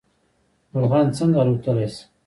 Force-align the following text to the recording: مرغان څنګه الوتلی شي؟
مرغان 0.73 1.07
څنګه 1.17 1.37
الوتلی 1.43 1.87
شي؟ 1.93 2.03